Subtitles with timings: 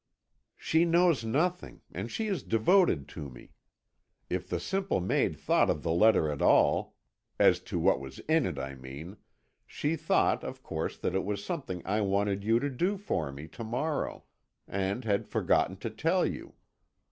[0.57, 3.51] "She knows nothing, and she is devoted to me.
[4.31, 6.95] If the simple maid thought of the letter at all
[7.37, 9.17] as to what was in it, I mean
[9.63, 13.47] she thought, of course, that it was something I wanted you to do for me
[13.49, 14.23] to morrow,
[14.67, 16.55] and had forgotten to tell you.